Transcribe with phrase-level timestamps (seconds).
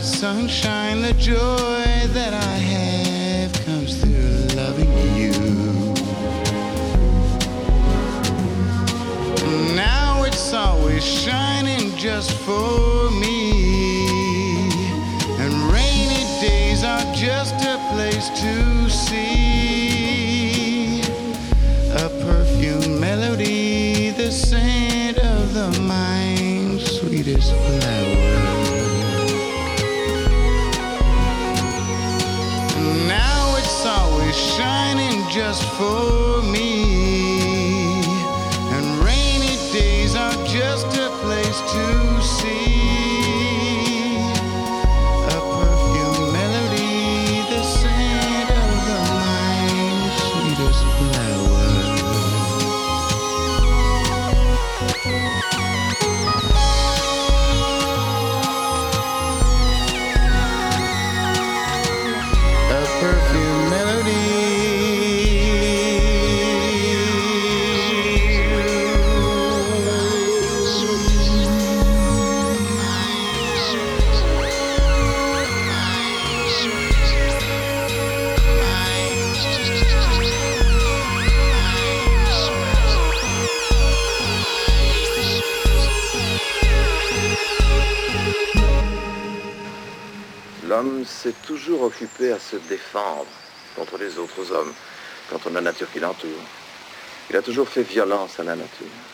[0.00, 1.84] Colored sunshine, the joy
[2.14, 5.32] that I have comes through loving you.
[9.74, 12.99] Now it's always shining just for
[91.30, 93.26] s'est toujours occupé à se défendre
[93.76, 94.72] contre les autres hommes,
[95.30, 96.30] contre la nature qui l'entoure.
[97.28, 99.09] Il a toujours fait violence à la nature.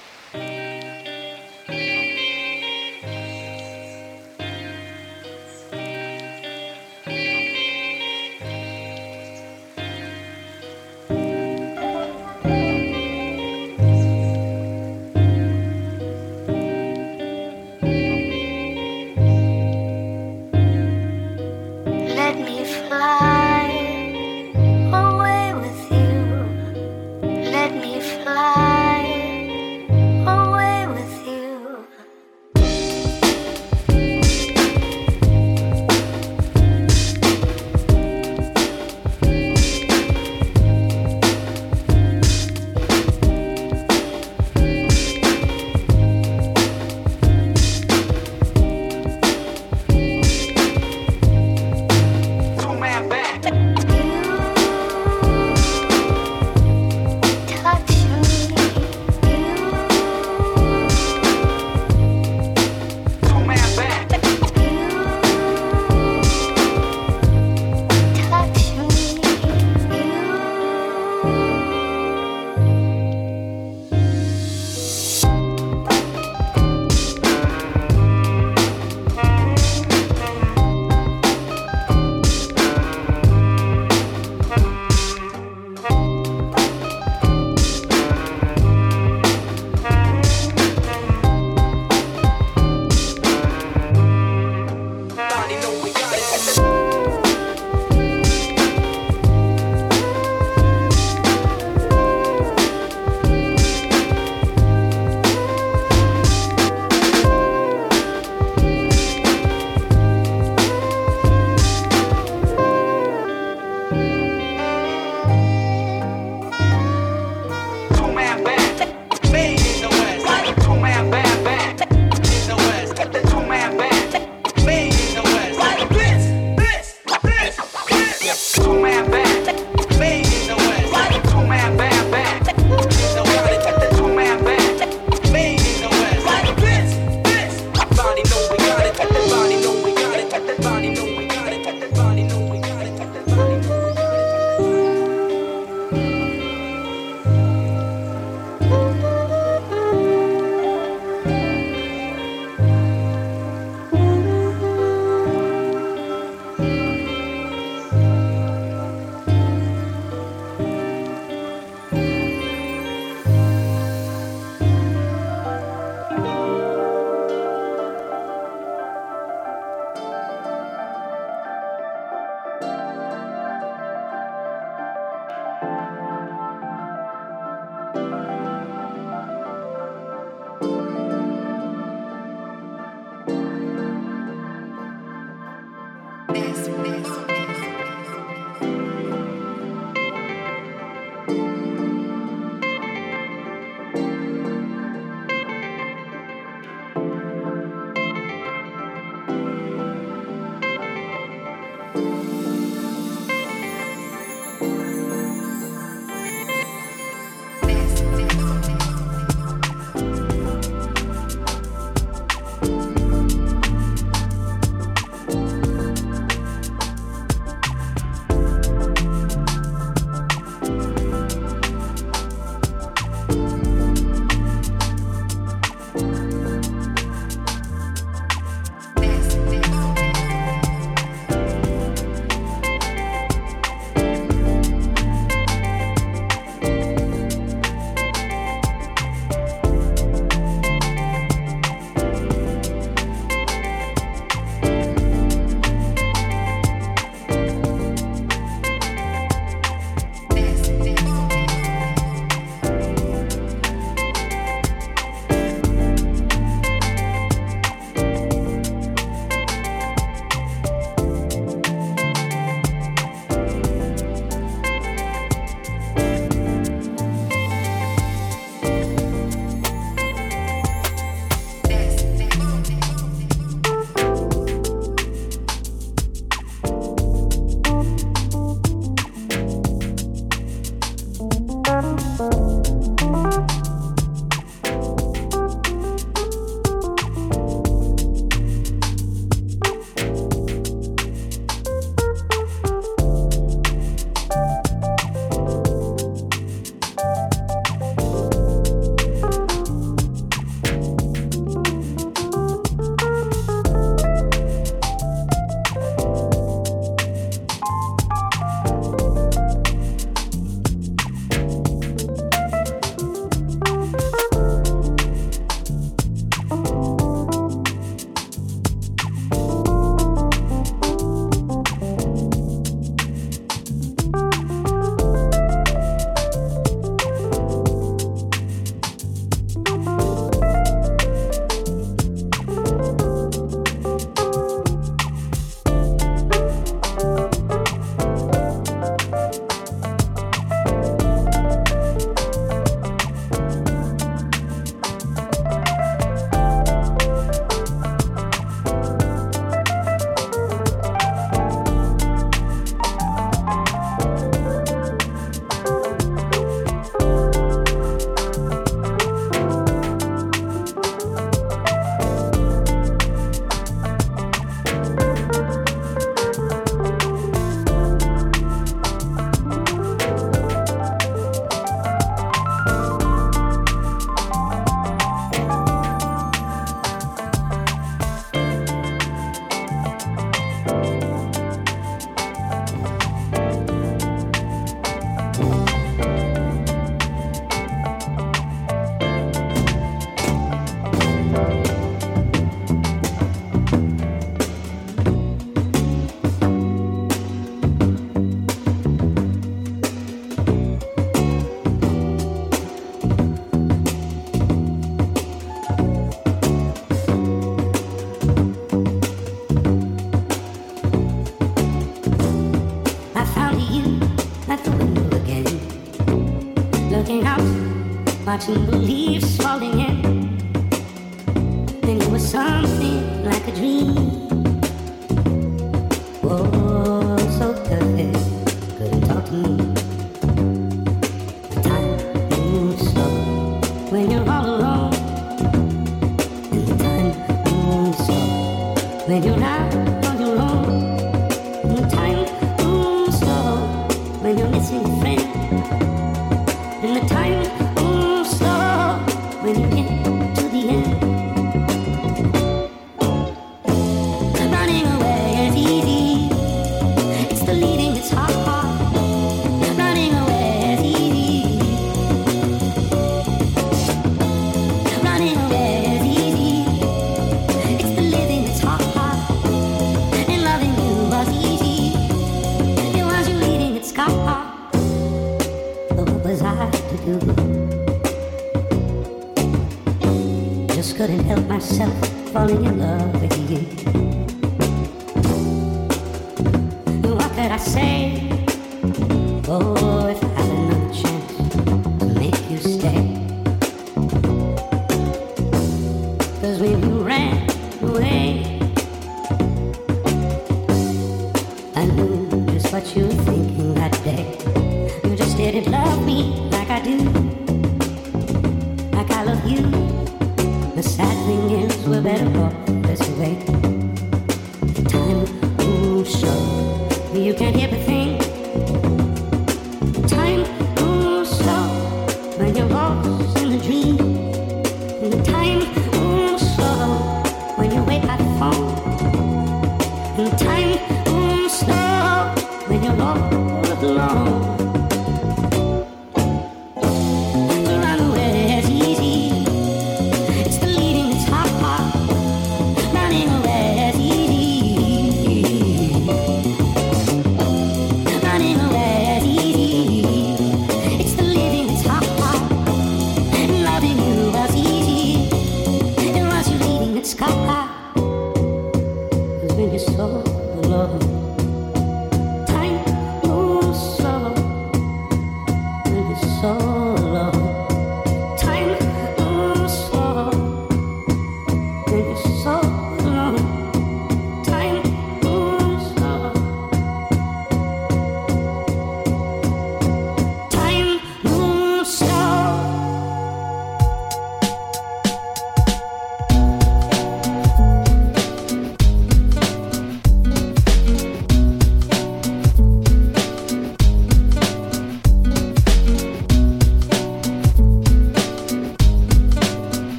[418.36, 418.76] Watching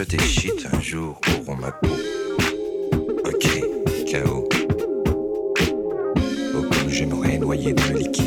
[0.00, 1.88] Et shit un jour auront ma peau.
[3.24, 3.64] Un cri,
[4.06, 4.48] chaos.
[6.54, 8.17] Oh, comme j'aimerais noyer dans le liquide,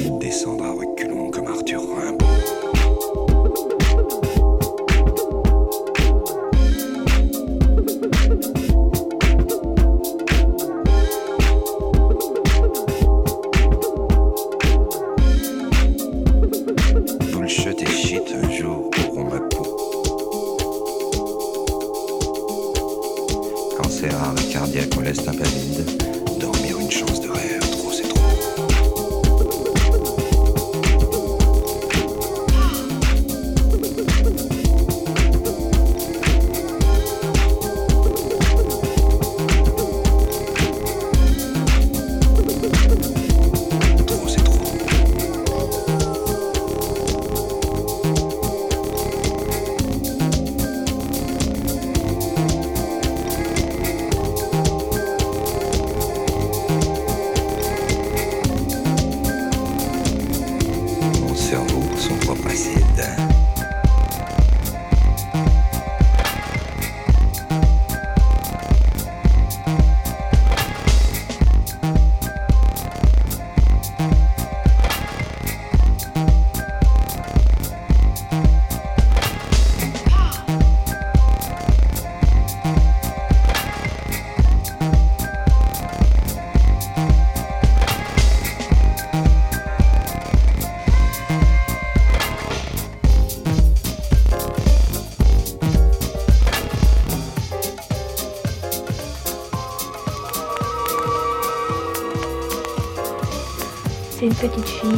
[104.41, 104.89] petite fille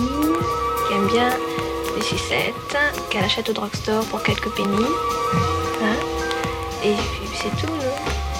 [0.87, 1.29] qui aime bien
[1.97, 2.77] les sucettes,
[3.09, 4.85] qu'elle achète au drugstore pour quelques pennies.
[5.83, 5.95] Hein
[6.85, 6.95] Et
[7.35, 7.73] c'est tout.
[7.73, 8.32] non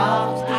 [0.00, 0.49] dogs.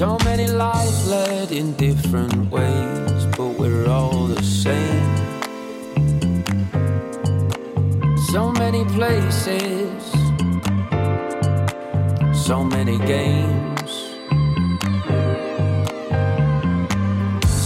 [0.00, 5.14] So many lives led in different ways, but we're all the same.
[8.32, 10.02] So many places,
[12.32, 13.90] so many games,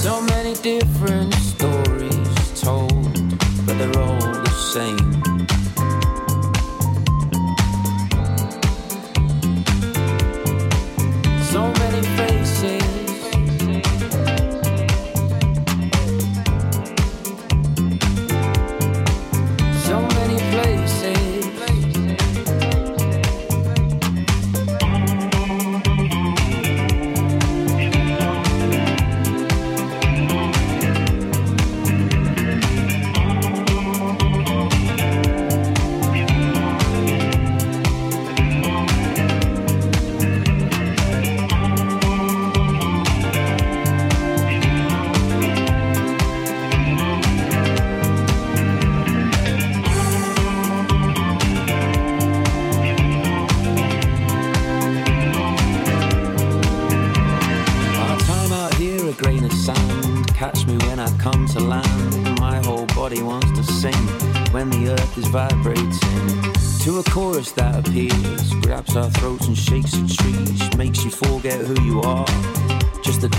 [0.03, 3.15] so many different stories told,
[3.65, 5.14] but they're all the same.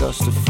[0.06, 0.45] custom.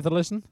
[0.00, 0.49] Worth a listen.